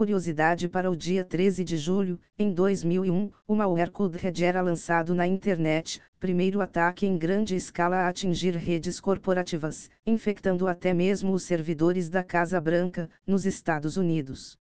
[0.00, 5.26] Curiosidade para o dia 13 de julho, em 2001, o malware CodeRed era lançado na
[5.26, 12.08] internet, primeiro ataque em grande escala a atingir redes corporativas, infectando até mesmo os servidores
[12.08, 14.56] da Casa Branca, nos Estados Unidos.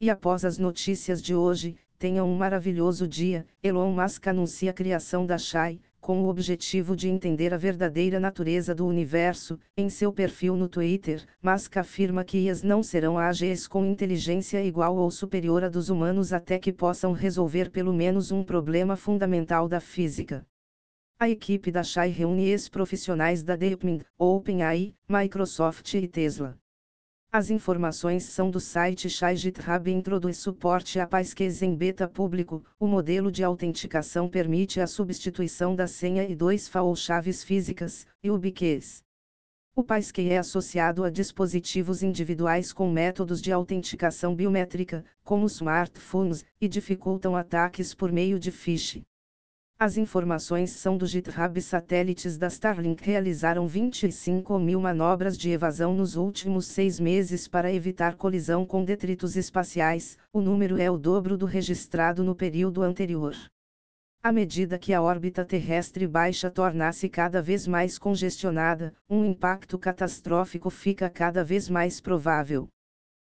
[0.00, 3.44] E após as notícias de hoje, tenham um maravilhoso dia.
[3.60, 8.74] Elon Musk anuncia a criação da Shai, com o objetivo de entender a verdadeira natureza
[8.74, 13.84] do universo, em seu perfil no Twitter, Musk afirma que IAs não serão ágeis com
[13.84, 18.96] inteligência igual ou superior à dos humanos até que possam resolver pelo menos um problema
[18.96, 20.46] fundamental da física.
[21.18, 26.58] A equipe da Shai reúne ex-profissionais da DeepMind, OpenAI, Microsoft e Tesla.
[27.32, 32.64] As informações são do site Shai GitHub e introduz suporte a PyScales em beta público.
[32.76, 38.04] O modelo de autenticação permite a substituição da senha e dois FA ou chaves físicas,
[38.20, 39.04] e o BKS.
[39.76, 46.66] O PyScale é associado a dispositivos individuais com métodos de autenticação biométrica, como smartphones, e
[46.66, 49.04] dificultam ataques por meio de phishing.
[49.82, 51.58] As informações são do GitHub.
[51.62, 58.14] Satélites da Starlink realizaram 25 mil manobras de evasão nos últimos seis meses para evitar
[58.14, 63.34] colisão com detritos espaciais, o número é o dobro do registrado no período anterior.
[64.22, 70.68] À medida que a órbita terrestre baixa torna-se cada vez mais congestionada, um impacto catastrófico
[70.68, 72.68] fica cada vez mais provável.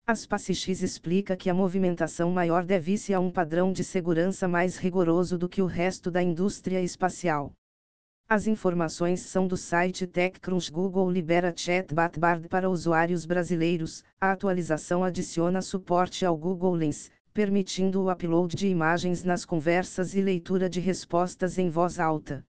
[0.05, 5.47] Aspacix explica que a movimentação maior deve-se a um padrão de segurança mais rigoroso do
[5.47, 7.53] que o resto da indústria espacial.
[8.27, 10.69] As informações são do site TechCrunch.
[10.69, 14.03] Google libera Chatbot Bard para usuários brasileiros.
[14.19, 20.21] A atualização adiciona suporte ao Google Lens, permitindo o upload de imagens nas conversas e
[20.21, 22.43] leitura de respostas em voz alta.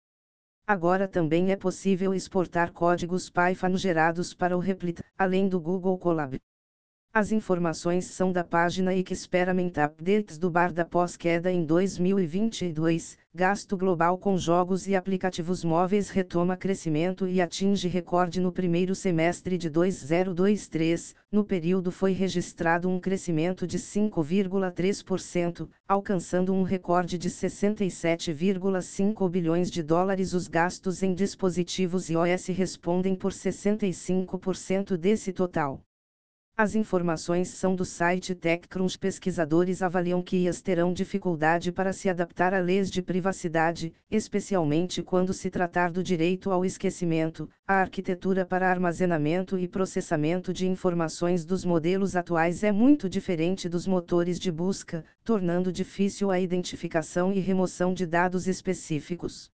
[0.67, 6.41] Agora também é possível exportar códigos Python gerados para o Replit, além do Google Colab.
[7.15, 13.19] As informações são da página Experiment Updates do bar da pós-queda em 2022.
[13.35, 19.59] Gasto global com jogos e aplicativos móveis retoma crescimento e atinge recorde no primeiro semestre
[19.59, 21.15] de 2023.
[21.31, 29.83] No período foi registrado um crescimento de 5,3%, alcançando um recorde de 67,5 bilhões de
[29.83, 30.33] dólares.
[30.33, 35.83] Os gastos em dispositivos iOS respondem por 65% desse total.
[36.55, 38.99] As informações são do site TechCrunch.
[38.99, 45.33] Pesquisadores avaliam que IAs terão dificuldade para se adaptar a leis de privacidade, especialmente quando
[45.33, 47.49] se tratar do direito ao esquecimento.
[47.67, 53.87] A arquitetura para armazenamento e processamento de informações dos modelos atuais é muito diferente dos
[53.87, 59.51] motores de busca, tornando difícil a identificação e remoção de dados específicos.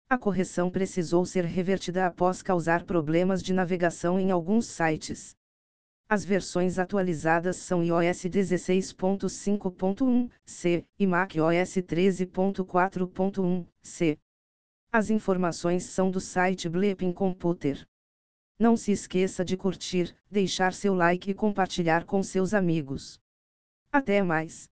[0.08, 5.34] A correção precisou ser revertida após causar problemas de navegação em alguns sites.
[6.12, 14.18] As versões atualizadas são iOS 16.5.1, C, e macOS 13.4.1, C.
[14.90, 17.86] As informações são do site Bleeping Computer.
[18.58, 23.20] Não se esqueça de curtir, deixar seu like e compartilhar com seus amigos.
[23.92, 24.68] Até mais!